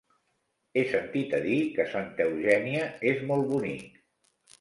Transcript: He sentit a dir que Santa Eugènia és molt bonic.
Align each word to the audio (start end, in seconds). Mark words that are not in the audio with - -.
He 0.79 0.83
sentit 0.93 1.35
a 1.39 1.41
dir 1.43 1.57
que 1.75 1.85
Santa 1.91 2.27
Eugènia 2.29 2.87
és 3.13 3.21
molt 3.33 3.47
bonic. 3.53 4.01